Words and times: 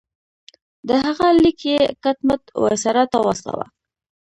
د 0.87 0.89
هغه 1.03 1.27
لیک 1.41 1.59
یې 1.71 1.79
کټ 2.03 2.17
مټ 2.27 2.41
وایسرا 2.63 3.03
ته 3.11 3.17
واستاوه. 3.25 3.65